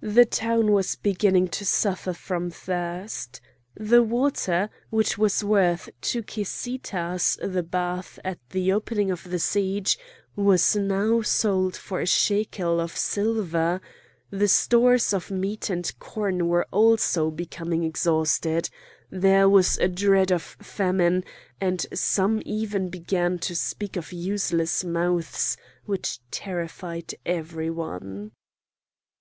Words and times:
The 0.00 0.26
town 0.26 0.70
was 0.70 0.94
beginning 0.94 1.48
to 1.58 1.66
suffer 1.66 2.12
from 2.12 2.52
thirst. 2.52 3.40
The 3.74 4.00
water 4.00 4.70
which 4.90 5.18
was 5.18 5.42
worth 5.42 5.88
two 6.00 6.22
kesitahs 6.22 7.36
the 7.42 7.64
bath 7.64 8.20
at 8.24 8.38
the 8.50 8.70
opening 8.72 9.10
of 9.10 9.24
the 9.24 9.40
siege 9.40 9.98
was 10.36 10.76
now 10.76 11.22
sold 11.22 11.76
for 11.76 11.98
a 12.00 12.06
shekel 12.06 12.78
of 12.78 12.96
silver; 12.96 13.80
the 14.30 14.46
stores 14.46 15.12
of 15.12 15.32
meat 15.32 15.68
and 15.68 15.98
corn 15.98 16.46
were 16.46 16.68
also 16.70 17.28
becoming 17.28 17.82
exhausted; 17.82 18.70
there 19.10 19.48
was 19.48 19.78
a 19.78 19.88
dread 19.88 20.30
of 20.30 20.42
famine, 20.62 21.24
and 21.60 21.86
some 21.92 22.40
even 22.46 22.88
began 22.88 23.36
to 23.40 23.56
speak 23.56 23.96
of 23.96 24.12
useless 24.12 24.84
mouths, 24.84 25.56
which 25.86 26.20
terrified 26.30 27.16
every 27.26 27.68
one. 27.68 28.30